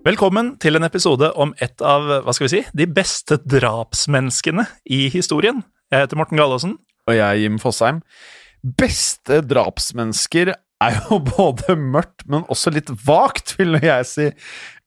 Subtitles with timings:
[0.00, 5.10] Velkommen til en episode om et av hva skal vi si, de beste drapsmenneskene i
[5.12, 5.58] historien.
[5.92, 6.72] Jeg heter Morten Gallaasen.
[7.04, 7.98] Og jeg er Jim Fosheim.
[8.80, 14.30] Beste drapsmennesker er jo både mørkt, men også litt vagt, vil jeg si.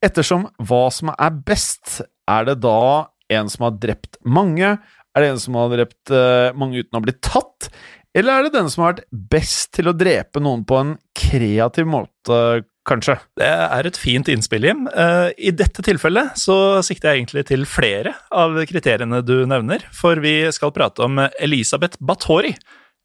[0.02, 3.06] Ettersom hva som er best, er det da
[3.38, 4.80] en som har drept mange?
[5.14, 7.70] Er det en som har drept eh, mange uten å bli tatt?
[8.18, 11.86] Eller er det den som har vært best til å drepe noen på en kreativ
[11.86, 13.18] måte, kanskje?
[13.40, 14.86] Det er et fint innspill, Jim.
[14.88, 20.22] Eh, I dette tilfellet så sikter jeg egentlig til flere av kriteriene du nevner, for
[20.24, 22.54] vi skal prate om Elisabeth Bathory,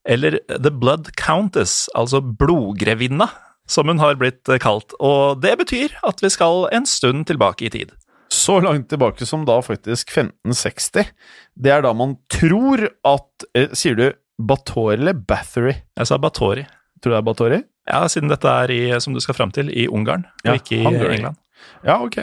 [0.09, 3.29] eller The Blood Countess, altså blodgrevinna,
[3.69, 4.95] som hun har blitt kalt.
[5.05, 7.93] Og det betyr at vi skal en stund tilbake i tid.
[8.33, 11.13] Så langt tilbake som da faktisk 1560.
[11.57, 15.75] Det er da man tror at eh, Sier du Bathory eller Bathory?
[15.97, 16.67] Jeg sa Bathory.
[17.01, 17.61] Tror du det er Bathory?
[17.89, 20.83] Ja, siden dette er i, som du skal fram til, i Ungarn, Ja, og ikke
[20.83, 21.15] i.
[21.17, 21.39] England.
[21.87, 22.19] Ja, ok.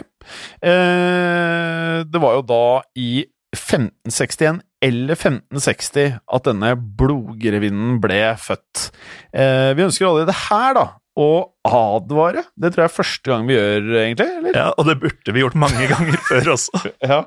[0.64, 2.60] Eh, det var jo da
[2.98, 3.24] i
[3.56, 8.90] 1561 eller 1560 at denne blodgrevinnen ble født.
[9.32, 10.86] Eh, vi ønsker allerede her, da,
[11.16, 11.28] å
[11.64, 12.42] advare.
[12.60, 14.26] Det tror jeg er første gang vi gjør, egentlig.
[14.40, 14.58] eller?
[14.58, 16.82] Ja, og det burde vi gjort mange ganger før også.
[17.10, 17.22] Ja.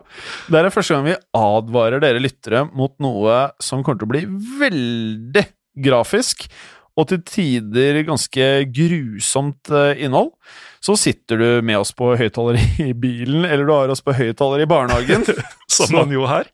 [0.49, 4.25] Det er første gang vi advarer dere lyttere mot noe som kommer til å bli
[4.61, 5.45] veldig
[5.89, 6.45] grafisk,
[6.99, 10.33] og til tider ganske grusomt eh, innhold.
[10.83, 14.63] Så sitter du med oss på høyttaler i bilen, eller du har oss på høyttaler
[14.63, 15.25] i barnehagen.
[15.71, 16.49] Som man jo har.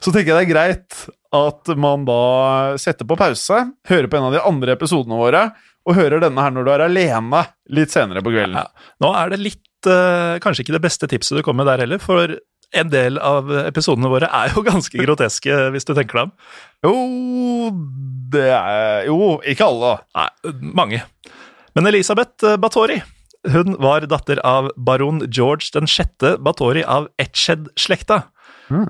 [0.00, 1.00] Så tenker jeg det er greit
[1.36, 5.44] at man da setter på pause, hører på en av de andre episodene våre,
[5.86, 8.58] og hører denne her når du er alene litt senere på kvelden.
[8.58, 8.92] Ja.
[9.02, 12.02] Nå er det litt eh, Kanskje ikke det beste tipset du kommer med der heller,
[12.02, 12.34] for
[12.76, 16.34] en del av episodene våre er jo ganske groteske, hvis du tenker deg om.
[16.86, 17.70] Jo,
[18.34, 20.20] det er Jo, ikke alle, da.
[20.20, 21.02] Nei, mange.
[21.74, 23.00] Men Elisabeth Batori
[23.48, 28.26] hun var datter av baron George den sjette Bathory av Etched-slekta.
[28.70, 28.84] Mm.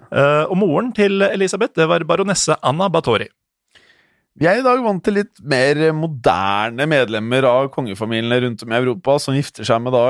[0.51, 3.31] og moren til Elisabeth det var baronesse Anna Bathory.
[4.37, 8.77] Vi er i dag vant til litt mer moderne medlemmer av kongefamiliene rundt om i
[8.77, 10.05] Europa som gifter seg med da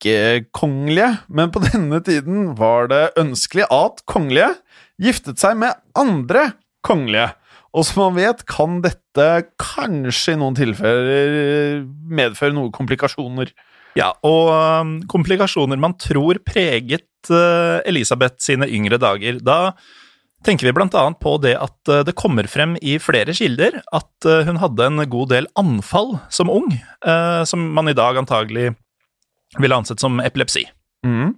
[0.00, 4.54] ikke-kongelige, men på denne tiden var det ønskelig at kongelige
[5.00, 6.52] giftet seg med andre
[6.86, 7.30] kongelige.
[7.70, 9.26] Og som man vet, kan dette
[9.60, 13.52] kanskje i noen tilfeller medføre noen komplikasjoner.
[13.98, 19.38] Ja, og um, komplikasjoner man tror preget uh, Elisabeth sine yngre dager.
[19.38, 19.76] Da
[20.46, 24.58] tenker vi annet på det at uh, det kommer frem i flere kilder at hun
[24.58, 26.72] hadde en god del anfall som ung,
[27.46, 28.72] som man i dag antagelig
[29.58, 30.66] ville ansett som epilepsi.
[31.06, 31.32] Mm.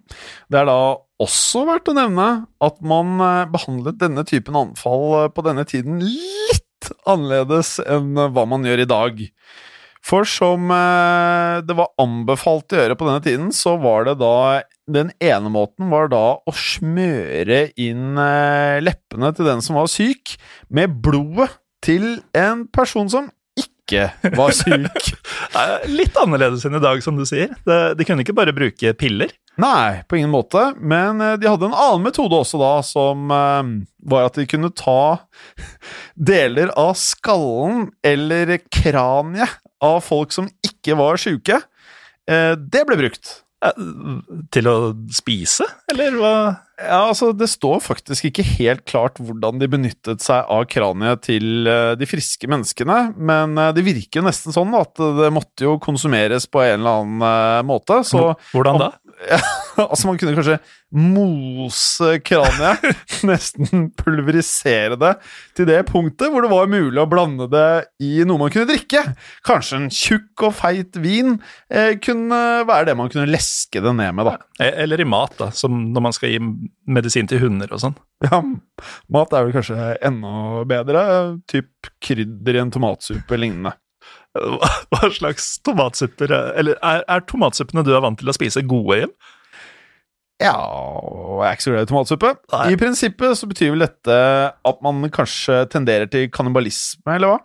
[0.51, 0.79] Det er da
[1.23, 2.29] også verdt å nevne
[2.65, 8.33] at man eh, behandlet denne typen anfall eh, på denne tiden litt annerledes enn eh,
[8.35, 9.23] hva man gjør i dag.
[10.03, 15.13] For som det var anbefalt å gjøre på denne tiden, så var det da Den
[15.23, 18.19] ene måten var da å smøre inn
[18.83, 20.35] leppene til den som var syk,
[20.67, 21.53] med blodet
[21.87, 23.31] til en person som
[23.83, 25.13] ikke var syk.
[25.99, 27.53] Litt annerledes enn i dag, som du sier.
[27.67, 29.35] De, kunne ikke bare bruke piller.
[29.61, 30.71] Nei, på ingen måte.
[30.81, 33.73] Men eh, de hadde en annen metode også da, som eh,
[34.09, 35.19] var at de kunne ta
[36.33, 41.59] deler av skallen eller kraniet av folk som ikke var sjuke,
[42.31, 43.41] eh, det ble brukt.
[43.63, 43.83] Eh,
[44.53, 44.77] Til å
[45.15, 46.35] spise, eller hva?
[46.83, 51.69] Ja, altså Det står faktisk ikke helt klart hvordan de benyttet seg av kraniet til
[51.71, 55.77] eh, de friske menneskene, men eh, det virker jo nesten sånn at det måtte jo
[55.83, 58.01] konsumeres på en eller annen måte.
[58.09, 58.91] Så Hvordan da?
[59.83, 60.59] altså man kunne kanskje
[60.93, 62.83] mose kraniet,
[63.29, 65.13] nesten pulverisere det
[65.57, 67.67] til det punktet hvor det var mulig å blande det
[68.05, 69.03] i noe man kunne drikke.
[69.47, 71.37] Kanskje en tjukk og feit vin
[71.73, 74.37] eh, kunne være det man kunne leske det ned med, da.
[74.63, 76.43] E- Eller i mat, da, som når man skal gi
[76.93, 77.97] medisin til hunder og sånn.
[78.27, 78.43] Ja,
[79.13, 81.07] mat er vel kanskje enda bedre.
[81.51, 83.75] Typ krydder i en tomatsuppe lignende.
[84.33, 89.03] Hva, slags tomatsupper er- Eller er, er tomatsuppene du er vant til å spise, gode
[89.03, 89.13] Jim?
[90.43, 92.31] Ja, jeg er ikke så glad i tomatsuppe.
[92.51, 92.63] Nei.
[92.73, 94.17] I prinsippet så betyr vel dette
[94.73, 97.39] at man kanskje tenderer til kannibalisme, eller hva?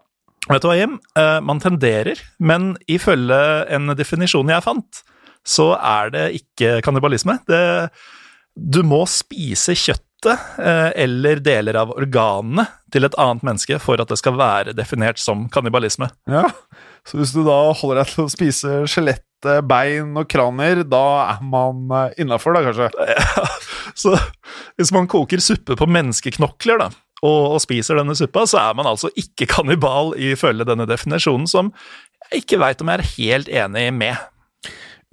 [0.48, 0.96] Vet du hva, Jim?
[1.20, 3.38] Eh, man tenderer, men ifølge
[3.76, 5.04] en definisjon jeg fant,
[5.48, 7.38] så er det ikke kannibalisme.
[7.48, 7.60] Det,
[8.58, 14.10] du må spise kjøttet eh, eller deler av organene til et annet menneske for at
[14.10, 16.10] det skal være definert som kannibalisme.
[16.30, 16.48] Ja,
[17.08, 21.06] så hvis du da holder deg til å spise skjelett, eh, bein og kranier, da
[21.36, 21.86] er man
[22.20, 22.92] innafor, da kanskje?
[23.14, 23.48] Ja,
[23.98, 24.14] Så
[24.78, 26.90] hvis man koker suppe på menneskeknokler, da,
[27.26, 31.72] og, og spiser denne suppa, så er man altså ikke kannibal ifølge denne definisjonen, som
[32.28, 34.28] jeg ikke veit om jeg er helt enig med.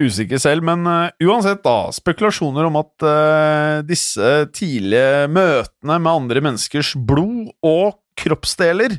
[0.03, 1.87] Usikker selv, men eh, uansett, da.
[1.95, 8.97] Spekulasjoner om at eh, disse tidlige møtene med andre menneskers blod og kroppsdeler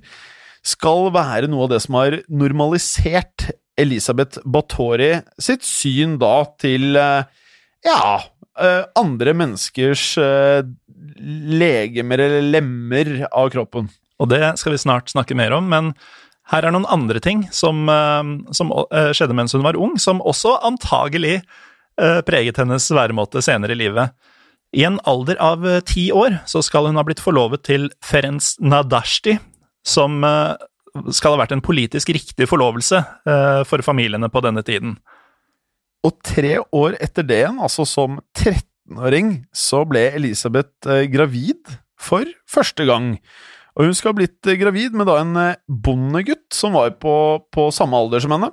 [0.67, 7.29] skal være noe av det som har normalisert Elisabeth Bathory sitt syn da til eh,
[7.85, 8.17] ja,
[8.97, 10.15] andre menneskers
[11.21, 13.91] legemer eller lemmer av kroppen.
[14.17, 15.93] Og det skal vi snart snakke mer om, men
[16.53, 20.23] her er noen andre ting som, eh, som eh, skjedde mens hun var ung, som
[20.23, 24.15] også antagelig eh, preget hennes væremåte senere i livet.
[24.77, 29.39] I en alder av ti år så skal hun ha blitt forlovet til Ferenc Nadashti,
[29.87, 30.19] som
[31.15, 32.99] skal ha vært en politisk riktig forlovelse
[33.71, 34.97] for familiene på denne tiden.
[36.05, 42.91] Og tre år etter det igjen, altså som 13-åring, så ble Elisabeth gravid for første
[42.91, 43.15] gang.
[43.77, 47.17] Og hun skal ha blitt eh, gravid med da en eh, bondegutt som var på,
[47.53, 48.53] på samme alder som henne.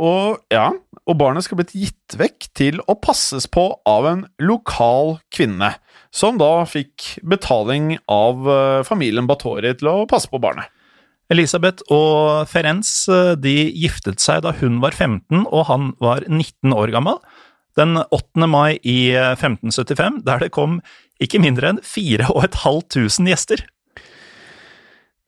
[0.00, 0.68] Og ja,
[1.04, 5.74] og barnet skal ha blitt gitt vekk til å passes på av en lokal kvinne,
[6.14, 10.70] som da fikk betaling av eh, familien Batori til å passe på barnet.
[11.32, 16.76] Elisabeth og Ferenc eh, de giftet seg da hun var 15 og han var 19
[16.76, 17.20] år gammel.
[17.78, 18.46] Den 8.
[18.48, 20.80] mai i eh, 1575, der det kom
[21.22, 23.64] ikke mindre enn 4500 gjester.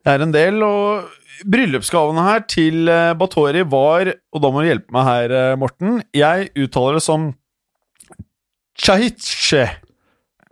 [0.07, 1.09] Det er en del, og
[1.51, 2.87] bryllupsgavene her til
[3.19, 5.97] Batori var Og da må du hjelpe meg her, eh, Morten.
[6.15, 7.33] Jeg uttaler det som
[8.79, 9.65] Chahitche.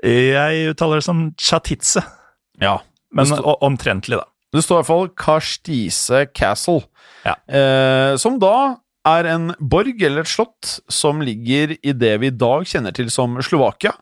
[0.03, 2.03] Jeg uttaler det som Chatitze,
[2.61, 2.79] Ja.
[3.13, 3.25] men
[3.61, 4.25] omtrentlig, da.
[4.53, 6.83] Det står i hvert fall Karstise Castle,
[7.23, 7.35] Ja.
[7.47, 12.29] eh, som da er en borg eller et slott som ligger i det vi i
[12.35, 13.93] dag kjenner til som Slovakia.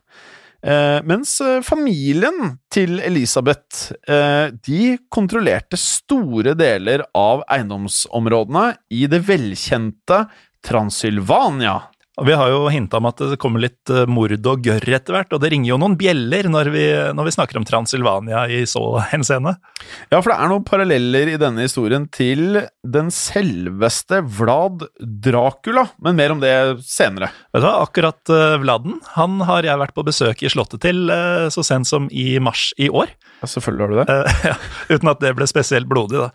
[0.64, 9.20] Eh, mens eh, familien til Elisabeth eh, de kontrollerte store deler av eiendomsområdene i det
[9.28, 10.22] velkjente
[10.64, 11.82] Transylvania.
[12.14, 15.16] Og Vi har jo hinta om at det kommer litt eh, mord og gørr etter
[15.16, 16.84] hvert, og det ringer jo noen bjeller når vi,
[17.16, 19.56] når vi snakker om Transylvania i så henseende.
[20.12, 26.20] Ja, for det er noen paralleller i denne historien til den selveste Vlad Dracula, men
[26.20, 26.54] mer om det
[26.86, 27.32] senere.
[27.50, 31.08] Vet du hva, akkurat uh, Vladen han har jeg vært på besøk i slottet til
[31.10, 33.10] uh, så sent som i mars i år.
[33.42, 34.06] Ja, selvfølgelig har du det.
[34.06, 34.58] Uh, ja,
[34.94, 36.30] uten at det ble spesielt blodig, da.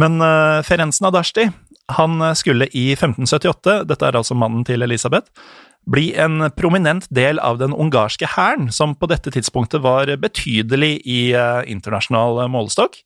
[0.00, 1.50] Men uh, Ferenc Nadashti
[1.96, 5.30] han eh, skulle i 1578, dette er altså mannen til Elisabeth,
[5.90, 11.20] bli en prominent del av den ungarske hæren, som på dette tidspunktet var betydelig i
[11.32, 13.00] eh, internasjonal eh, målestokk.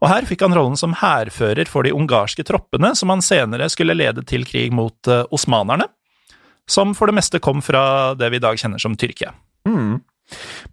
[0.00, 3.98] Og her fikk han rollen som hærfører for de ungarske troppene, som han senere skulle
[3.98, 5.90] lede til krig mot osmanerne,
[6.64, 9.34] som for det meste kom fra det vi i dag kjenner som Tyrkia.
[9.68, 9.98] Mm.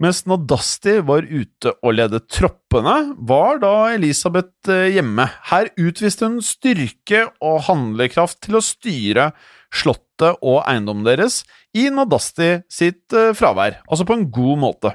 [0.04, 5.28] Mens Nadasti var ute og ledet troppene, var da Elisabeth eh, hjemme.
[5.50, 9.32] Her utviste hun styrke og handlekraft til å styre
[9.74, 11.42] slottet og eiendommen deres
[11.78, 14.94] i Nadasti sitt eh, fravær, altså på en god måte.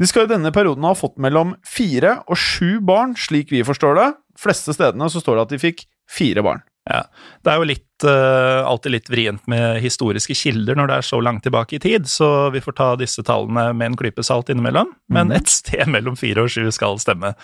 [0.00, 3.98] De skal i denne perioden ha fått mellom fire og sju barn, slik vi forstår
[3.98, 4.10] det.
[4.32, 6.64] De fleste stedene så står det at de fikk fire barn.
[6.90, 7.04] Ja,
[7.44, 11.20] Det er jo litt, uh, alltid litt vrient med historiske kilder når det er så
[11.22, 14.90] langt tilbake i tid, så vi får ta disse tallene med en klype salt innimellom,
[15.12, 17.36] men et sted mellom fire og sju skal stemme.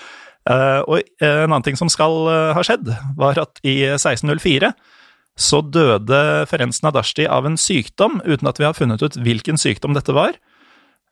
[0.48, 4.72] Uh, og en annen ting som skal uh, ha skjedd, var at i 1604
[5.38, 6.18] så døde
[6.50, 10.34] Ferenc Nadashti av en sykdom, uten at vi har funnet ut hvilken sykdom dette var.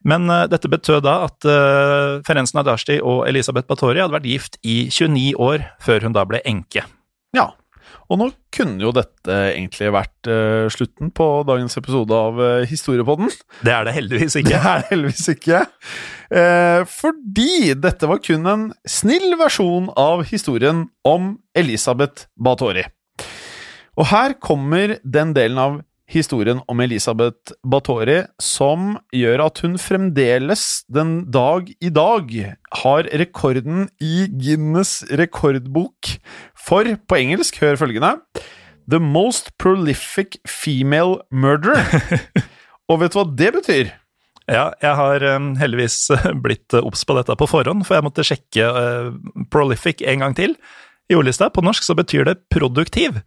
[0.07, 4.89] Men dette betød da at uh, Ferenc Nadashti og Elisabeth Batori hadde vært gift i
[4.91, 6.83] 29 år før hun da ble enke.
[7.37, 7.53] Ja,
[8.07, 13.33] og nå kunne jo dette egentlig vært uh, slutten på dagens episode av uh, Historiepodden.
[13.67, 14.53] Det er det heldigvis ikke.
[14.57, 15.63] Det er det heldigvis ikke.
[16.31, 22.87] Uh, fordi dette var kun en snill versjon av historien om Elisabeth Bathori.
[23.97, 25.79] Og her kommer den delen av
[26.11, 32.33] historien om Elisabeth Batori som gjør at hun fremdeles den dag i dag
[32.83, 36.13] har rekorden i Guinness rekordbok
[36.55, 38.17] for, på engelsk, hør følgende
[38.87, 42.21] The most prolific female murderer.
[42.91, 43.89] Og vet du hva det betyr?
[44.47, 45.97] Ja, jeg har um, heldigvis
[46.45, 48.69] blitt obs på dette på forhånd, for jeg måtte sjekke
[49.51, 50.55] prolific en gang til.
[51.11, 53.19] I ordlista på norsk så betyr det produktiv.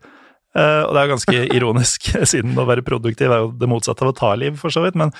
[0.58, 4.13] Uh, og det er ganske ironisk, siden å være produktiv er jo det motsatte av
[4.13, 4.98] å ta liv, for så vidt.
[5.00, 5.13] Men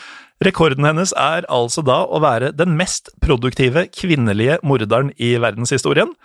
[0.45, 6.15] rekorden hennes er altså da å være den mest produktive kvinnelige morderen i verdenshistorien.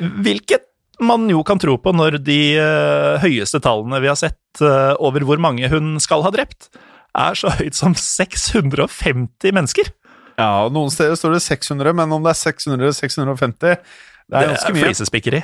[0.00, 0.66] Hvilket
[1.02, 5.24] man jo kan tro på når de uh, høyeste tallene vi har sett uh, over
[5.26, 6.70] hvor mange hun skal ha drept,
[7.18, 9.92] er så høyt som 650 mennesker.
[10.40, 14.52] Ja, noen steder står det 600, men om det er 600 eller 650 Det er
[14.54, 14.78] ganske mye.
[14.78, 15.42] Det er flisespikkeri.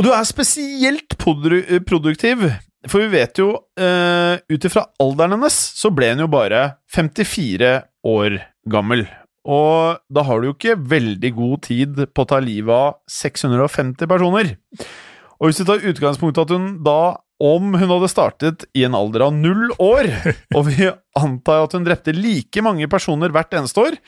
[0.00, 2.46] Og du er spesielt produktiv,
[2.88, 6.62] for vi vet jo uh, ut ifra alderen hennes, så ble hun jo bare
[6.96, 7.74] 54
[8.08, 8.38] år
[8.72, 9.04] gammel.
[9.44, 14.08] Og da har du jo ikke veldig god tid på å ta livet av 650
[14.08, 14.54] personer.
[15.36, 18.96] Og hvis du tar utgangspunkt i at hun da, om hun hadde startet i en
[18.96, 20.08] alder av null år,
[20.56, 20.88] og vi
[21.20, 24.00] antar at hun drepte like mange personer hvert eneste år,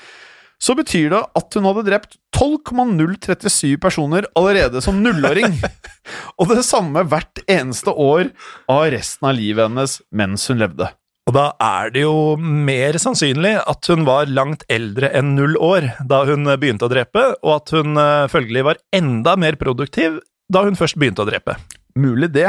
[0.63, 5.57] så betyr det at hun hadde drept 12,037 personer allerede som nullåring.
[6.39, 8.31] og det samme hvert eneste år
[8.71, 10.89] av resten av livet hennes mens hun levde.
[11.31, 15.87] Og da er det jo mer sannsynlig at hun var langt eldre enn null år
[16.11, 20.19] da hun begynte å drepe, og at hun uh, følgelig var enda mer produktiv
[20.53, 21.57] da hun først begynte å drepe.
[21.99, 22.49] Mulig det.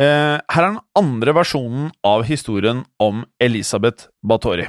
[0.00, 4.64] Eh, her er den andre versjonen av historien om Elisabeth Batory.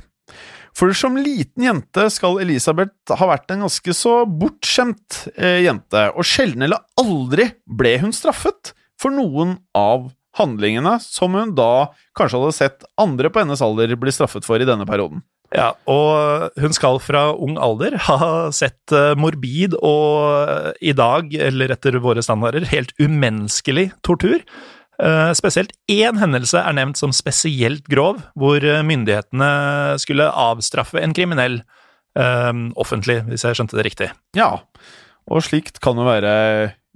[0.79, 6.23] For som liten jente skal Elisabeth ha vært en ganske så bortskjemt eh, jente, og
[6.23, 10.07] sjelden eller aldri ble hun straffet for noen av
[10.39, 14.67] handlingene som hun da kanskje hadde sett andre på hennes alder bli straffet for i
[14.69, 15.25] denne perioden.
[15.51, 18.17] Ja, og hun skal fra ung alder ha
[18.55, 24.39] sett eh, morbid og eh, i dag, eller etter våre standarder, helt umenneskelig tortur.
[24.99, 29.51] Eh, spesielt én hendelse er nevnt som spesielt grov, hvor myndighetene
[30.01, 31.61] skulle avstraffe en kriminell
[32.19, 34.09] um, offentlig, hvis jeg skjønte det riktig.
[34.35, 34.57] Ja,
[35.29, 36.33] og slikt kan jo være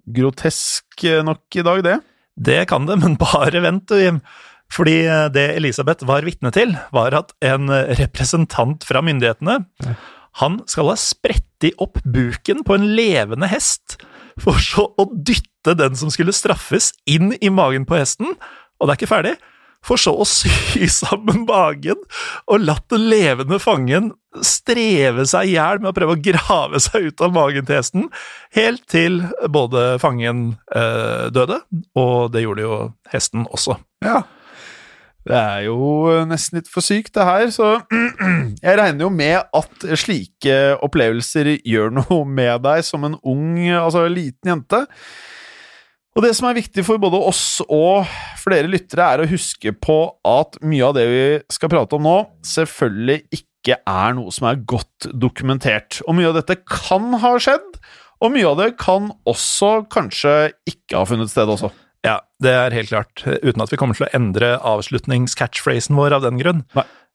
[0.04, 2.00] grotesk nok i dag, det.
[2.34, 4.20] Det kan det, men bare vent, du, Jim.
[4.74, 9.62] Fordi eh, det Elisabeth var vitne til, var at en representant fra myndighetene
[10.42, 14.00] han skal ha spretti opp buken på en levende hest,
[14.42, 18.36] for så å dytte den som skulle straffes, inn i magen på hesten.
[18.80, 19.36] Og det er ikke ferdig.
[19.84, 22.00] For så å sy sammen magen
[22.48, 27.10] og latt den levende fangen streve seg i hjel med å prøve å grave seg
[27.10, 28.08] ut av magen til hesten,
[28.56, 29.20] helt til
[29.52, 31.60] både fangen eh, døde,
[32.00, 32.80] og det gjorde jo
[33.14, 33.78] hesten også.
[34.06, 34.24] Ja.
[35.24, 35.78] Det er jo
[36.28, 37.78] nesten litt for sykt, det her, så
[38.66, 44.08] jeg regner jo med at slike opplevelser gjør noe med deg som en ung, altså
[44.12, 44.82] liten jente.
[46.14, 48.06] Og det som er viktig for både oss og
[48.38, 49.98] flere lyttere, er å huske på
[50.30, 54.62] at mye av det vi skal prate om nå, selvfølgelig ikke er noe som er
[54.70, 56.04] godt dokumentert.
[56.06, 57.80] Og mye av dette kan ha skjedd,
[58.24, 60.36] og mye av det kan også kanskje
[60.70, 61.74] ikke ha funnet sted også.
[62.06, 66.26] Ja, det er helt klart, uten at vi kommer til å endre avslutnings-catchphrasen vår av
[66.28, 66.62] den grunn.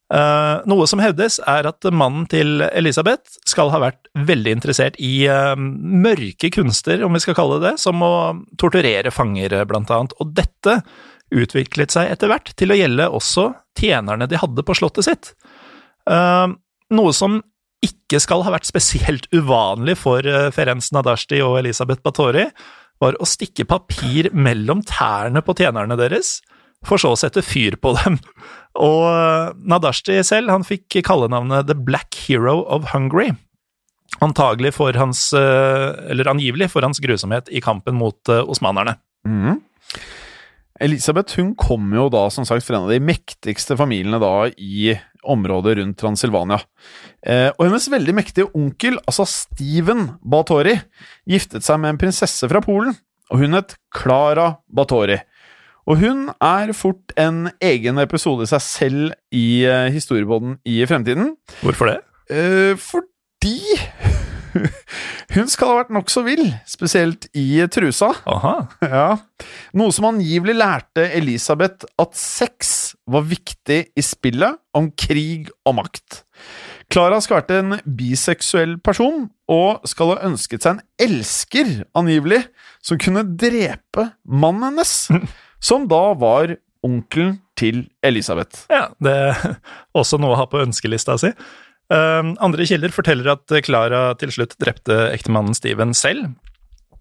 [0.08, 5.26] Uh, noe som hevdes, er at mannen til Elisabeth skal ha vært veldig interessert i
[5.28, 8.12] uh, mørke kunster, om vi skal kalle det det, som å
[8.60, 10.16] torturere fanger, blant annet.
[10.16, 10.78] Og dette
[11.28, 15.32] utviklet seg etter hvert til å gjelde også tjenerne de hadde på slottet sitt.
[16.08, 16.56] Uh,
[16.96, 17.42] noe som
[17.84, 20.24] ikke skal ha vært spesielt uvanlig for
[20.56, 22.48] Ferenc Nadashti og Elisabeth Batori,
[22.98, 26.40] var å stikke papir mellom tærne på tjenerne deres,
[26.86, 28.18] for så å sette fyr på dem.
[28.88, 33.32] Og eh, Nadashti selv han fikk kallenavnet The Black Hero of Hungary.
[34.24, 38.96] Antagelig for hans, eh, eller angivelig for hans grusomhet i kampen mot eh, osmanerne.
[39.26, 39.58] Mm.
[40.80, 44.94] Elisabeth hun kom jo da som sagt fra en av de mektigste familiene da i
[45.28, 46.60] området rundt Transilvania.
[47.26, 50.76] Eh, og hennes veldig mektige onkel, altså Steven Batori,
[51.28, 52.94] giftet seg med en prinsesse fra Polen,
[53.28, 55.18] og hun het Klara Batori.
[55.88, 61.32] Og hun er fort en egen episode i seg selv i uh, historiebåten i fremtiden.
[61.62, 61.98] Hvorfor det?
[62.28, 63.56] Uh, fordi
[65.36, 68.12] hun skal ha vært nokså vill, spesielt i trusa.
[68.28, 68.54] Aha.
[68.98, 69.08] Ja.
[69.76, 76.22] Noe som angivelig lærte Elisabeth at sex var viktig i spillet om krig og makt.
[76.92, 82.42] Klara skal ha vært en biseksuell person, og skal ha ønsket seg en elsker, angivelig,
[82.84, 84.94] som kunne drepe mannen hennes,
[85.60, 88.66] som da var onkelen til Elisabeth.
[88.70, 89.40] Ja, det er
[89.98, 91.32] også noe å ha på ønskelista si.
[91.88, 96.34] Uh, andre kilder forteller at Clara til slutt drepte ektemannen Steven selv.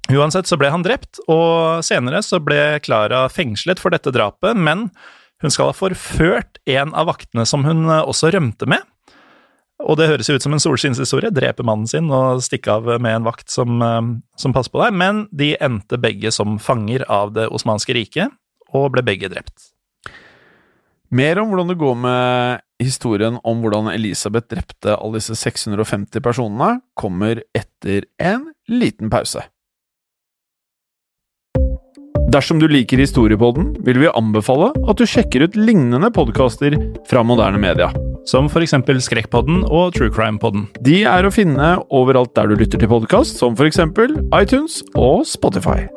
[0.08, 4.88] Uansett så ble han drept, og senere så ble Clara fengslet for dette drapet, men
[5.44, 8.86] hun skal ha forført en av vaktene som hun også rømte med.
[9.84, 13.20] Og det høres jo ut som en solskinnshistorie, drepe mannen sin og stikke av med
[13.20, 13.84] en vakt som,
[14.40, 18.34] som passer på deg, men de endte begge som fanger av det osmanske riket,
[18.76, 19.72] og ble begge drept.
[21.08, 26.82] Mer om hvordan det går med historien om hvordan Elisabeth drepte alle disse 650 personene,
[27.00, 29.46] kommer etter en liten pause.
[32.28, 36.76] Dersom du liker Historiepodden, vil vi anbefale at du sjekker ut lignende podkaster
[37.08, 37.88] fra moderne media.
[38.28, 40.68] Som eksempel Skrekkpodden og True Crime-podden.
[40.84, 45.88] De er å finne overalt der du lytter til podkast, som eksempel iTunes og Spotify.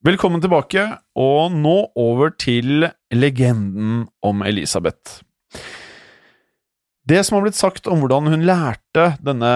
[0.00, 0.80] Velkommen tilbake,
[1.12, 5.18] og nå over til legenden om Elisabeth.
[7.04, 9.52] Det som har blitt sagt om hvordan hun lærte denne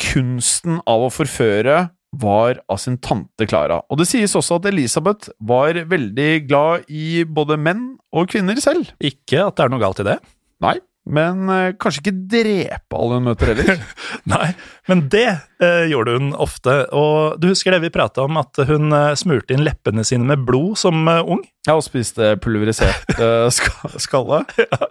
[0.00, 3.82] kunsten av å forføre, var av sin tante Klara.
[3.92, 7.84] Og det sies også at Elisabeth var veldig glad i både menn
[8.16, 8.88] og kvinner selv.
[9.04, 10.16] Ikke at det er noe galt i det.
[10.64, 10.78] Nei,
[11.10, 13.80] men eh, kanskje ikke drepe alle hun møter heller.
[14.32, 14.52] Nei,
[14.90, 15.26] men det
[15.62, 16.76] eh, gjorde hun ofte.
[16.96, 20.44] Og du husker det vi prata om, at hun eh, smurte inn leppene sine med
[20.46, 21.42] blod som eh, ung?
[21.66, 24.42] Ja, og spiste pulverisert eh, ska skalle.
[24.60, 24.90] Ja.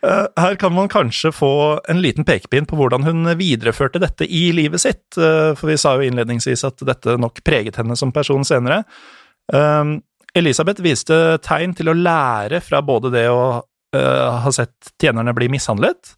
[0.00, 1.52] Eh, her kan man kanskje få
[1.92, 5.96] en liten pekepinn på hvordan hun videreførte dette i livet sitt, eh, for vi sa
[5.96, 8.82] jo innledningsvis at dette nok preget henne som person senere.
[9.52, 9.98] Eh,
[10.40, 13.60] Elisabeth viste tegn til å lære fra både det å
[13.96, 16.14] uh, har sett tjenerne bli mishandlet,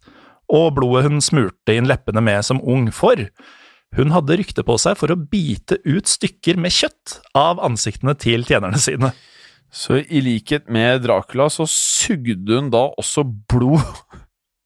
[0.53, 3.27] og blodet hun smurte inn leppene med som ung, for
[3.97, 8.45] hun hadde rykte på seg for å bite ut stykker med kjøtt av ansiktene til
[8.47, 9.13] tjenerne sine.
[9.73, 13.81] Så i likhet med Dracula så sugde hun da også blod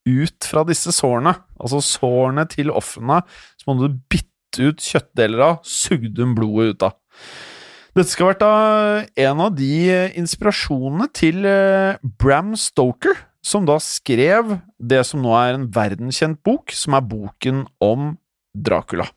[0.08, 1.34] ut fra disse sårene.
[1.60, 3.22] Altså sårene til ofrene
[3.60, 6.98] som hun hadde bitt ut kjøttdeler av, sugde hun blodet ut av.
[7.98, 11.48] Dette skal ha vært da en av de inspirasjonene til
[12.22, 17.64] Bram Stoker, som da skrev det som nå er en verdenskjent bok, som er boken
[17.82, 18.12] om
[18.54, 19.08] Dracula.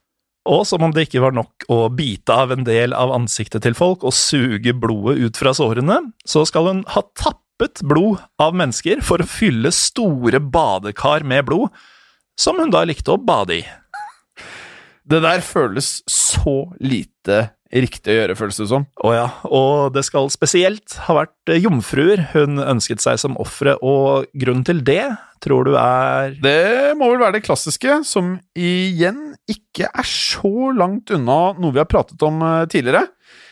[0.49, 3.77] Og som om det ikke var nok å bite av en del av ansiktet til
[3.77, 9.05] folk og suge blodet ut fra sårene, så skal hun ha tappet blod av mennesker
[9.05, 11.69] for å fylle store badekar med blod,
[12.41, 13.63] som hun da likte å bade i.
[15.05, 18.87] Det der føles så lite riktig å gjøre, føles det som.
[19.07, 24.27] Å ja, og det skal spesielt ha vært jomfruer hun ønsket seg som ofre, og
[24.35, 25.05] grunnen til det
[25.41, 31.13] tror du er Det må vel være det klassiske, som igjen ikke er så langt
[31.15, 33.07] unna noe vi har pratet om tidligere.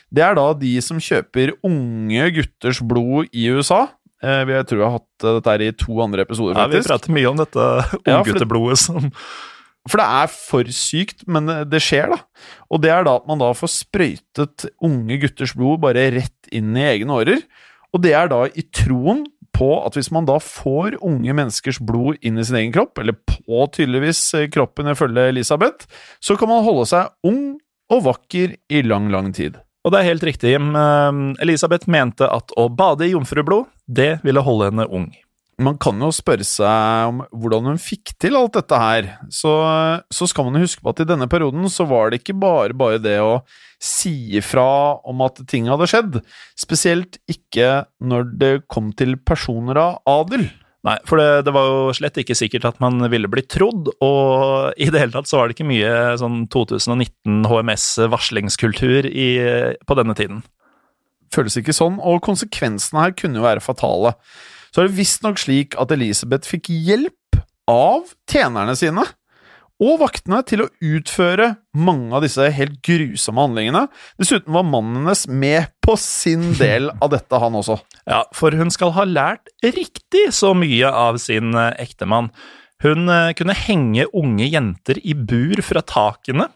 [0.09, 3.85] Det er da de som kjøper unge gutters blod i USA.
[4.19, 6.75] Jeg tror jeg har hatt dette her i to andre episoder, faktisk.
[6.75, 7.67] Ja, vi prater mye om dette
[8.03, 9.11] unggutteblodet som
[9.89, 12.21] for det er for sykt, men det skjer, da.
[12.69, 16.77] Og det er da at man da får sprøytet unge gutters blod bare rett inn
[16.77, 17.43] i egne årer.
[17.93, 19.25] Og det er da i troen
[19.55, 23.17] på at hvis man da får unge menneskers blod inn i sin egen kropp, eller
[23.17, 24.21] på tydeligvis
[24.53, 25.89] kroppen ifølge Elisabeth,
[26.21, 27.57] så kan man holde seg ung
[27.89, 29.57] og vakker i lang, lang tid.
[29.83, 30.53] Og det er helt riktig.
[31.41, 35.09] Elisabeth mente at å bade i jomfrublod, det ville holde henne ung
[35.59, 39.09] man kan jo spørre seg om hvordan hun fikk til alt dette her.
[39.33, 39.51] Så,
[40.13, 42.77] så, skal man jo huske på at i denne perioden så var det ikke bare
[42.77, 43.41] bare det å
[43.79, 46.17] si ifra om at ting hadde skjedd.
[46.59, 50.47] Spesielt ikke når det kom til personer av adel.
[50.87, 54.77] Nei, for det, det, var jo slett ikke sikkert at man ville bli trodd, og
[54.79, 55.91] i det hele tatt så var det ikke mye
[56.21, 59.09] sånn 2019 HMS-varslingskultur
[59.83, 60.39] på denne tiden.
[61.35, 64.15] Føles ikke sånn, og konsekvensene her kunne jo være fatale
[64.69, 69.05] så er det visstnok slik at Elisabeth fikk hjelp av tjenerne sine
[69.79, 73.85] og vaktene til å utføre mange av disse helt grusomme handlingene.
[74.19, 77.79] Dessuten var mannen hennes med på sin del av dette, han også.
[78.03, 82.33] Ja, for hun skal ha lært riktig så mye av sin eh, ektemann.
[82.83, 86.49] Hun eh, kunne henge unge jenter i bur fra takene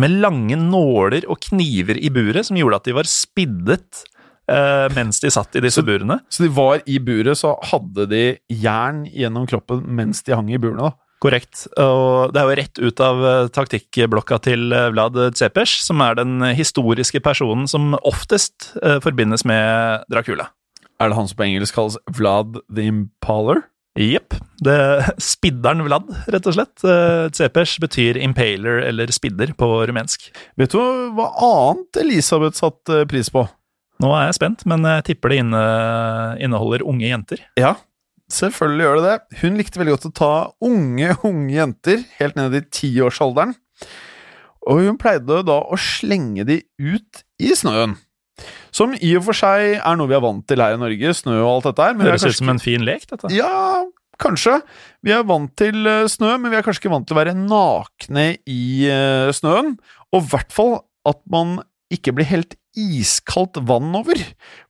[0.00, 4.02] med lange nåler og kniver i buret som gjorde at de var spiddet
[4.50, 6.20] eh, mens de satt i disse Så- burene.
[6.28, 10.58] Så de var i buret, så hadde de jern gjennom kroppen mens de hang i
[10.58, 10.92] burene, da.
[11.24, 11.66] Korrekt.
[11.80, 16.18] Og det er jo rett ut av eh, taktikkblokka til eh, Vlad Tsepes, som er
[16.20, 20.50] den historiske personen som oftest uh, forbindes med Dracula.
[21.00, 23.64] Er det han som på engelsk kalles Vlad the Impaler?
[23.94, 24.34] Jepp.
[25.22, 26.82] Spidderen Vlad, rett og slett.
[26.82, 30.32] Eh, betyr impaler eller spidder på rumensk.
[30.58, 30.80] Vet du
[31.14, 33.46] hva annet Elisabeth satte pris på?
[34.02, 35.64] Nå er jeg spent, men jeg tipper det inne,
[36.42, 37.44] inneholder unge jenter.
[37.60, 37.76] Ja,
[38.32, 39.42] selvfølgelig gjør det det.
[39.42, 40.32] Hun likte veldig godt å ta
[40.66, 43.54] unge, unge jenter, helt ned i tiårsalderen.
[44.64, 47.98] Og hun pleide da å slenge de ut i snøen.
[48.74, 51.36] Som i og for seg er noe vi er vant til her i Norge, snø
[51.42, 51.94] og alt dette her.
[51.94, 53.30] Er Høres ut som en fin lek, dette.
[53.34, 53.84] Ja,
[54.22, 54.56] kanskje.
[55.06, 57.36] Vi er vant til eh, snø, men vi er kanskje ikke vant til å være
[57.38, 59.76] nakne i eh, snøen.
[60.10, 61.60] Og i hvert fall at man
[61.94, 64.18] ikke blir helt iskaldt vann over.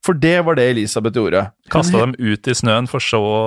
[0.05, 1.47] For det var det Elisabeth gjorde.
[1.73, 3.45] Kasta dem ut i snøen for så å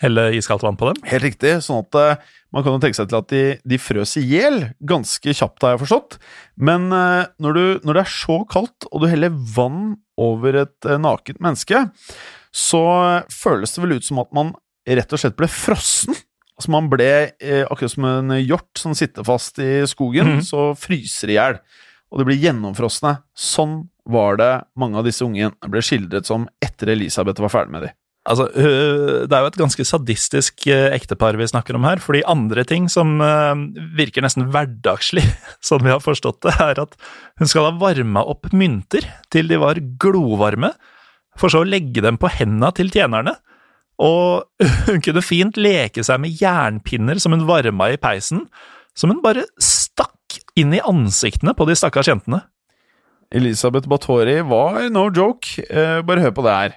[0.00, 1.02] helle iskaldt vann på dem.
[1.08, 1.56] Helt riktig.
[1.64, 4.62] Sånn at eh, man kan jo tenke seg til at de, de frøs i hjel
[4.80, 6.16] ganske kjapt, har jeg forstått.
[6.56, 10.88] Men eh, når, du, når det er så kaldt, og du heller vann over et
[10.88, 11.84] eh, nakent menneske,
[12.50, 12.82] så
[13.30, 14.56] føles det vel ut som at man
[14.88, 16.16] rett og slett ble frossen.
[16.58, 20.42] Altså Man ble akkurat som en hjort som sitter fast i skogen, mm.
[20.44, 21.60] så fryser i hjel.
[22.10, 23.20] Og de blir gjennomfrosne.
[23.38, 27.74] Sånn var det mange av disse unge jentene ble skildret som etter Elisabeth var ferdig
[27.76, 27.96] med dem.
[28.28, 32.22] Altså, øh, Det er jo et ganske sadistisk øh, ektepar vi snakker om her, fordi
[32.26, 33.56] andre ting som øh,
[33.96, 35.24] virker nesten hverdagslig,
[35.66, 36.96] sånn vi har forstått det, er at
[37.40, 40.74] hun skal ha varma opp mynter til de var glovarme,
[41.38, 43.38] for så å legge dem på henda til tjenerne.
[44.00, 44.44] Og
[44.90, 48.44] hun kunne fint leke seg med jernpinner som hun varma i peisen,
[48.92, 49.46] som hun bare
[50.60, 52.42] inn i ansiktene på de stakkars jentene.
[53.30, 55.62] Elisabeth Báthory var no joke.
[55.62, 56.76] Eh, bare hør på det her.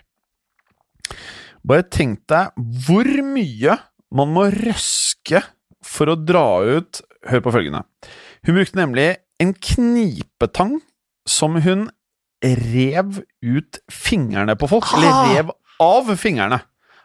[1.64, 2.54] Bare tenk deg
[2.86, 3.78] hvor mye
[4.14, 5.42] man må røske
[5.84, 7.86] for å dra ut Hør på følgende.
[8.44, 9.06] Hun brukte nemlig
[9.40, 10.74] en knipetang
[11.24, 11.86] som hun
[12.44, 14.90] rev ut fingrene på folk.
[14.98, 16.60] Eller rev av fingrene.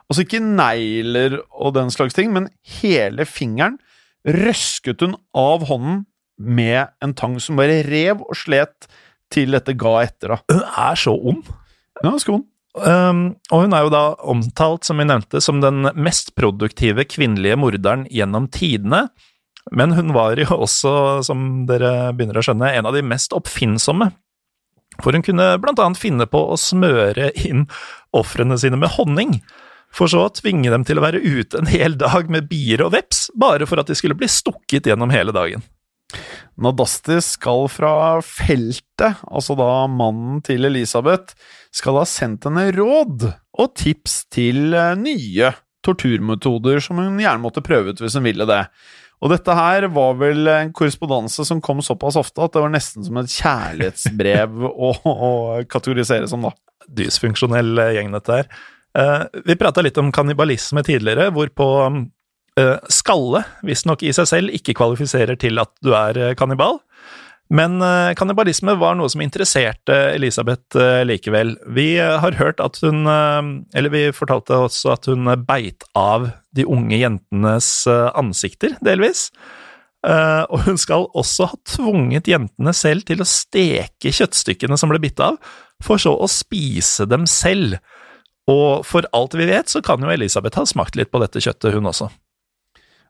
[0.08, 2.48] Altså ikke negler og den slags ting, men
[2.80, 3.78] hele fingeren
[4.26, 6.02] røsket hun av hånden
[6.38, 8.88] med en tang som bare rev og slet
[9.32, 10.38] til dette ga etter, da.
[10.48, 11.50] Hun er så ond.
[11.98, 12.46] Ja, ganske ond.
[12.78, 17.58] Um, og hun er jo da omtalt, som vi nevnte, som den mest produktive kvinnelige
[17.58, 19.08] morderen gjennom tidene.
[19.74, 20.92] Men hun var jo også,
[21.26, 24.10] som dere begynner å skjønne, en av de mest oppfinnsomme.
[25.02, 27.66] For hun kunne blant annet finne på å smøre inn
[28.16, 29.38] ofrene sine med honning,
[29.94, 32.92] for så å tvinge dem til å være ute en hel dag med bier og
[32.96, 35.64] veps, bare for at de skulle bli stukket gjennom hele dagen.
[36.58, 37.92] Nadasti skal fra
[38.24, 41.36] feltet, altså da mannen til Elisabeth,
[41.74, 45.52] skal ha sendt henne råd og tips til eh, nye
[45.86, 48.64] torturmetoder som hun gjerne måtte prøve ut hvis hun ville det.
[49.18, 53.06] Og dette her var vel en korrespondanse som kom såpass ofte at det var nesten
[53.06, 55.30] som et kjærlighetsbrev å, å
[55.70, 56.52] kategorisere som, da.
[57.00, 58.52] dysfunksjonell eh, gjeng, dette her.
[58.98, 61.98] Eh, vi prata litt om kannibalisme tidligere, hvorpå eh,
[62.92, 66.80] skalle visstnok i seg selv ikke kvalifiserer til at du er eh, kannibal.
[67.48, 71.54] Men eh, kannibalisme var noe som interesserte Elisabeth eh, likevel.
[71.72, 75.86] Vi eh, har hørt at hun eh, Eller vi fortalte også at hun eh, beit
[75.96, 79.30] av de unge jentenes eh, ansikter, delvis.
[80.06, 85.00] Eh, og hun skal også ha tvunget jentene selv til å steke kjøttstykkene som ble
[85.02, 85.40] bitt av,
[85.84, 87.80] for så å spise dem selv.
[88.48, 91.72] Og for alt vi vet, så kan jo Elisabeth ha smakt litt på dette kjøttet,
[91.74, 92.10] hun også.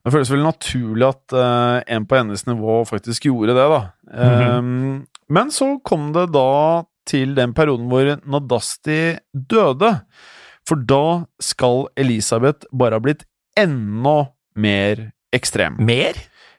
[0.05, 3.81] Det føles vel naturlig at uh, en på hennes nivå faktisk gjorde det, da.
[4.59, 9.93] Um, men så kom det da til den perioden hvor Nadasti døde.
[10.69, 13.25] For da skal Elisabeth bare ha blitt
[13.59, 15.79] enda mer ekstrem.
[15.81, 16.19] Mer?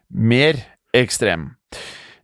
[0.10, 0.62] Mer
[0.98, 1.52] ekstrem.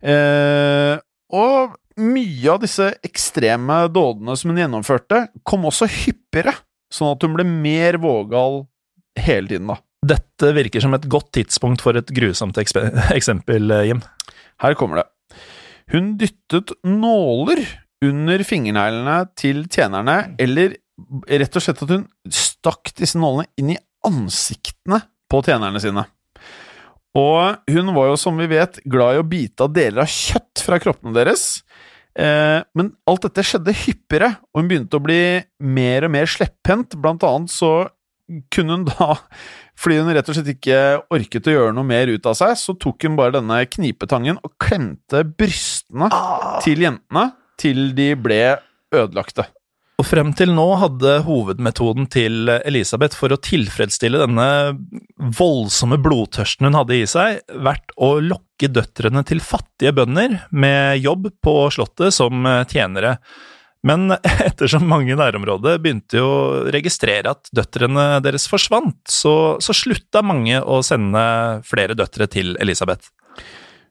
[0.02, 0.98] Uh,
[1.34, 6.52] og mye av disse ekstreme dådene som hun gjennomførte, kom også hyppigere,
[6.92, 8.66] sånn at hun ble mer vågal
[9.16, 9.80] hele tiden, da.
[10.06, 12.58] Dette virker som et godt tidspunkt for et grusomt
[13.18, 14.02] eksempel, eh, Jim.
[14.62, 15.06] Her kommer det.
[15.92, 17.62] Hun dyttet nåler
[18.04, 20.76] under fingerneglene til tjenerne, eller
[21.28, 26.06] rett og slett at hun stakk disse nålene inn i ansiktene på tjenerne sine.
[27.16, 30.62] Og hun var jo, som vi vet, glad i å bite av deler av kjøtt
[30.66, 31.62] fra kroppene deres.
[32.16, 35.20] Eh, men alt dette skjedde hyppigere, og hun begynte å bli
[35.64, 36.98] mer og mer slepphendt.
[37.00, 37.72] Blant annet så
[38.52, 39.16] kunne hun da,
[39.78, 40.78] fordi hun rett og slett ikke
[41.14, 44.56] orket å gjøre noe mer ut av seg, så tok hun bare denne knipetangen og
[44.62, 46.10] klemte brystene
[46.64, 47.28] til jentene
[47.60, 48.40] til de ble
[48.94, 49.46] ødelagte.
[49.96, 54.48] Og frem til nå hadde hovedmetoden til Elisabeth for å tilfredsstille denne
[55.38, 61.30] voldsomme blodtørsten hun hadde i seg, vært å lokke døtrene til fattige bønder med jobb
[61.40, 63.16] på slottet som tjenere.
[63.86, 64.16] Men
[64.48, 66.34] ettersom mange i nærområdet begynte å
[66.74, 71.22] registrere at døtrene deres forsvant, så, så slutta mange å sende
[71.66, 73.12] flere døtre til Elisabeth.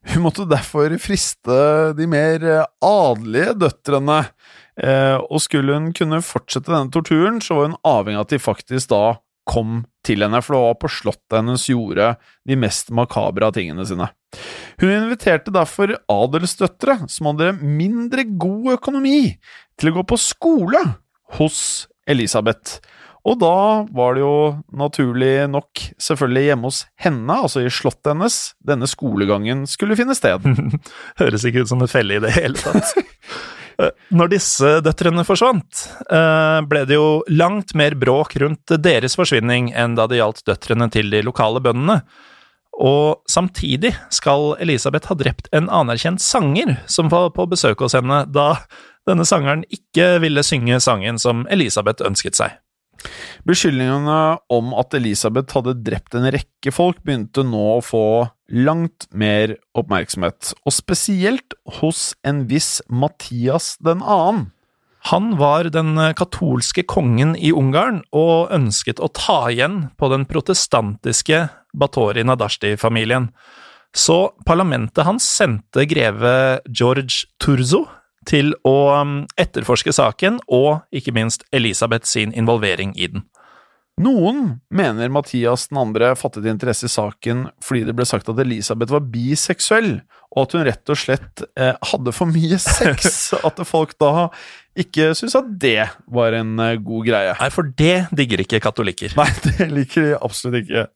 [0.06, 1.56] Hun måtte derfor friste
[1.98, 2.44] de mer
[2.86, 4.20] adelige døtrene
[4.76, 8.42] Eh, og skulle hun kunne fortsette denne torturen, så var hun avhengig av at de
[8.44, 9.04] faktisk da
[9.46, 12.16] kom til henne, for det var på slottet hennes gjorde
[12.50, 14.10] de mest makabre av tingene sine.
[14.82, 19.38] Hun inviterte derfor adelsdøtre som hadde mindre god økonomi,
[19.80, 20.82] til å gå på skole
[21.40, 21.60] hos
[22.10, 22.80] Elisabeth.
[23.26, 23.56] Og da
[23.96, 24.36] var det jo
[24.78, 30.46] naturlig nok selvfølgelig hjemme hos henne, altså i slottet hennes, denne skolegangen skulle finne sted.
[31.22, 32.96] Høres ikke ut som en felle i det hele tatt.
[33.76, 39.74] Eh, når disse døtrene forsvant, eh, ble det jo langt mer bråk rundt deres forsvinning
[39.76, 41.98] enn da det gjaldt døtrene til de lokale bøndene.
[42.80, 48.24] Og samtidig skal Elisabeth ha drept en anerkjent sanger som var på besøk hos henne,
[48.32, 48.62] da
[49.10, 52.56] denne sangeren ikke ville synge sangen som Elisabeth ønsket seg.
[53.46, 58.06] Beskyldningene om at Elisabeth hadde drept en rekke folk, begynte nå å få
[58.50, 64.50] langt mer oppmerksomhet, og spesielt hos en viss Mathias den annen.
[65.12, 71.44] Han var den katolske kongen i Ungarn og ønsket å ta igjen på den protestantiske
[71.78, 73.30] Batori Nadashti-familien.
[73.96, 76.34] Så parlamentet hans sendte greve
[76.66, 77.84] George Turzo
[78.28, 83.26] til å um, etterforske saken, og ikke minst Elisabeth sin involvering i den.
[83.96, 88.92] Noen mener Mathias den andre fattet interesse i saken fordi det ble sagt at Elisabeth
[88.92, 90.02] var biseksuell,
[90.36, 93.32] og at hun rett og slett eh, hadde for mye sex.
[93.48, 94.28] at folk da
[94.76, 97.38] ikke syntes at det var en eh, god greie.
[97.40, 99.16] Nei, for det digger ikke katolikker.
[99.16, 100.90] Nei, det liker de absolutt ikke.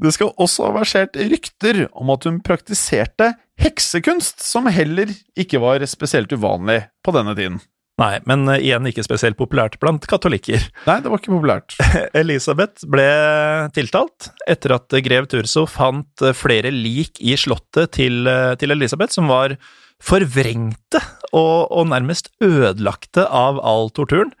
[0.00, 5.84] Det skal også ha versert rykter om at hun praktiserte heksekunst, som heller ikke var
[5.90, 7.60] spesielt uvanlig på denne tiden.
[8.00, 10.62] Nei, men uh, igjen ikke spesielt populært blant katolikker.
[10.88, 11.76] Nei, det var ikke populært.
[12.16, 13.06] Elisabeth ble
[13.76, 19.14] tiltalt etter at grev Turso fant uh, flere lik i slottet til, uh, til Elisabeth
[19.14, 19.58] som var
[20.02, 20.98] forvrengte
[21.30, 24.32] og, og, nærmest ødelagte av all torturen.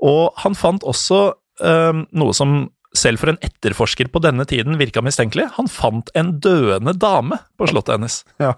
[0.00, 2.50] Og han fant også noe som
[2.98, 5.48] selv for en etterforsker på denne tiden virka mistenkelig.
[5.58, 8.22] Han fant en døende dame på slottet hennes.
[8.42, 8.54] Ja.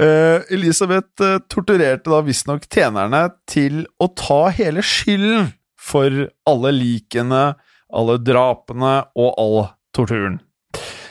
[0.00, 7.42] Uh, Elisabeth uh, torturerte da visstnok tjenerne til å ta hele skylden for alle likene,
[7.92, 9.58] alle drapene og all
[9.92, 10.40] torturen.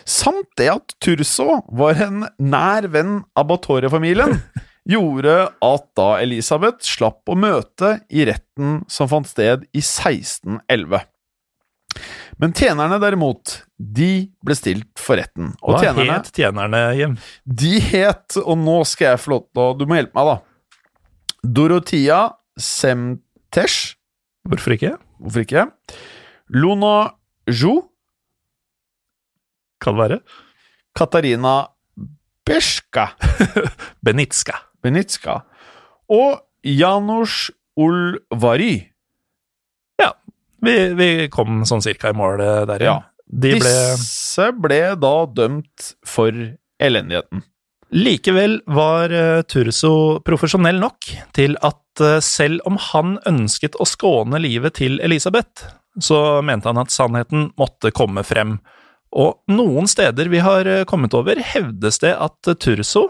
[0.08, 4.40] Samt det at Turso var en nær venn av Batoria-familien,
[4.94, 11.06] gjorde at da Elisabeth slapp å møte i retten som fant sted i 1611.
[12.42, 15.52] Men tjenerne, derimot, de ble stilt for retten.
[15.62, 17.14] Og Hva tjenerne, het tjenerne, Jim?
[17.46, 21.46] De het, og nå skal jeg få lov til å Du må hjelpe meg, da.
[21.46, 22.22] Dorotia
[22.58, 23.94] Semtesh.
[24.50, 24.96] Hvorfor ikke?
[25.22, 25.68] Hvorfor ikke?
[26.58, 26.96] Lona
[27.50, 27.76] Ju.
[29.82, 30.22] Kan være.
[30.98, 31.56] Katarina
[32.46, 33.12] Beska.
[34.06, 34.58] Benitska.
[34.82, 35.44] Benitska.
[36.10, 38.91] Og Janusz Ulvari.
[40.62, 42.98] Vi, vi kom sånn cirka i mål eh, der, ja.
[43.32, 43.72] De ble...
[43.96, 46.36] Disse ble da dømt for
[46.82, 47.46] elendigheten.
[47.92, 54.40] Likevel var uh, Turso profesjonell nok til at uh, selv om han ønsket å skåne
[54.40, 55.66] livet til Elisabeth,
[56.00, 58.60] så mente han at sannheten måtte komme frem.
[59.12, 63.10] Og noen steder vi har kommet over, hevdes det at Turso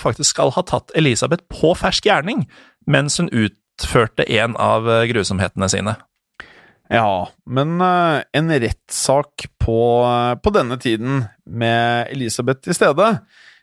[0.00, 2.46] faktisk skal ha tatt Elisabeth på fersk gjerning
[2.88, 5.98] mens hun utførte en av grusomhetene sine.
[6.90, 13.12] Ja, men uh, en rettssak på, uh, på, denne tiden, med Elisabeth til stede,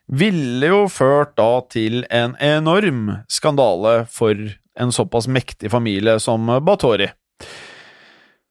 [0.07, 4.31] ville jo ført da til en enorm skandale for
[4.79, 7.09] en såpass mektig familie som Batori.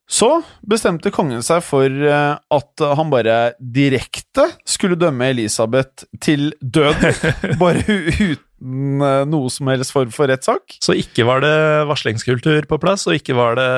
[0.06, 0.28] Så
[0.62, 7.08] bestemte kongen seg for uh, at han bare direkte skulle dømme Elisabeth til død,
[7.62, 10.78] bare uten Eh, noe som helst form for rettssak.
[10.84, 11.56] Så ikke var det
[11.90, 13.72] varslingskultur på plass, og ikke var det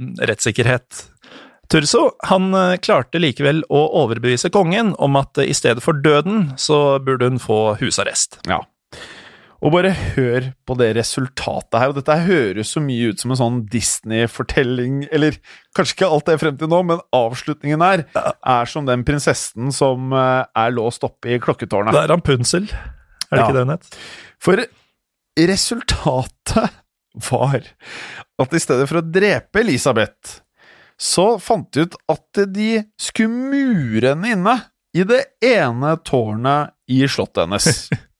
[0.00, 1.02] mm, rettssikkerhet.
[1.72, 6.54] Turso han eh, klarte likevel å overbevise kongen om at eh, i stedet for døden,
[6.60, 8.40] så burde hun få husarrest.
[8.48, 8.62] Ja.
[9.64, 11.88] Og bare hør på det resultatet her.
[11.88, 15.38] Og dette høres så mye ut som en sånn Disney-fortelling, eller
[15.76, 20.12] kanskje ikke alt det frem til nå, men avslutningen her er som den prinsessen som
[20.12, 21.96] eh, er låst oppe i klokketårnet.
[21.96, 23.46] Det er Rampunsel, Er det Ja.
[23.48, 23.88] ikke det hun het?
[24.44, 24.64] For
[25.48, 26.70] resultatet
[27.30, 27.60] var
[28.44, 30.40] at i stedet for å drepe Elisabeth,
[31.00, 34.54] så fant de ut at de skulle mure henne inne
[34.94, 37.88] i det ene tårnet i slottet hennes.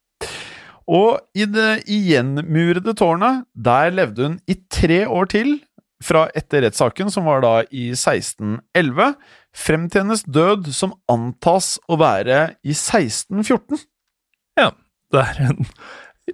[0.91, 5.57] Og i det igjenmurede tårnet, der levde hun i tre år til,
[6.05, 9.15] fra etter rettssaken, som var da i 1611,
[9.57, 13.81] frem til hennes død, som antas å være i 1614.
[14.61, 14.73] Ja.
[15.15, 15.61] Det er en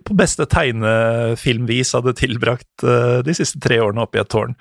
[0.06, 4.54] på beste tegnefilmvis hadde tilbrakt eh, de siste tre årene oppe i et tårn.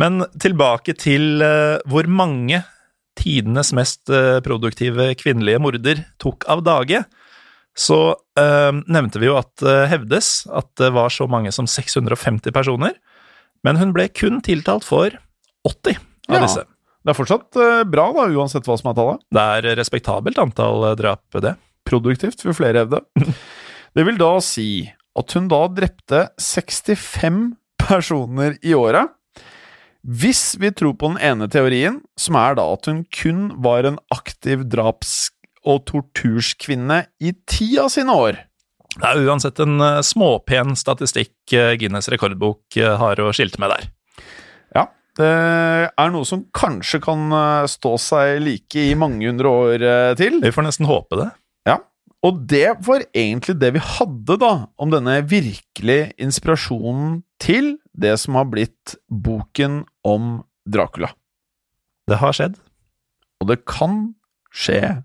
[0.00, 2.60] Men tilbake til eh, hvor mange
[3.18, 7.00] tidenes mest eh, produktive kvinnelige morder tok av dage.
[7.74, 7.96] Så
[8.38, 12.94] eh, nevnte vi jo at det hevdes at det var så mange som 650 personer,
[13.66, 15.10] men hun ble kun tiltalt for
[15.66, 15.98] 80
[16.30, 16.42] av Ja.
[16.44, 16.64] disse.
[17.04, 19.24] Det er fortsatt eh, bra, da, uansett hva som er tallet.
[19.34, 21.56] Det er respektabelt antall eh, drap, det.
[21.84, 23.02] Produktivt, vil flere hevde.
[23.94, 29.12] Det vil da si at hun da drepte 65 personer i året.
[30.04, 34.00] Hvis vi tror på den ene teorien, som er da at hun kun var en
[34.12, 35.30] aktiv draps-
[35.68, 38.40] og torturskvinne i ti av sine år.
[38.94, 43.72] Det er uansett en eh, småpen statistikk eh, Guinness rekordbok eh, har å skilte med
[43.74, 43.88] der.
[44.76, 44.84] Ja,
[45.18, 45.30] det
[45.90, 47.34] er noe som kanskje kan
[47.70, 49.84] stå seg like i mange hundre år
[50.18, 50.40] til.
[50.42, 51.28] Vi får nesten håpe det.
[51.70, 51.76] Ja,
[52.26, 58.38] og det var egentlig det vi hadde da, om denne virkelig inspirasjonen til det som
[58.38, 61.12] har blitt boken om Dracula.
[62.10, 62.56] Det har skjedd.
[63.42, 64.14] Og det kan
[64.54, 65.04] skje